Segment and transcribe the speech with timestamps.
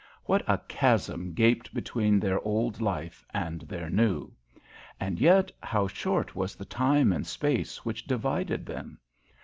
[0.23, 4.31] What a chasm gaped between their old life and their new!
[4.99, 8.97] And yet how short was the time and space which divided them!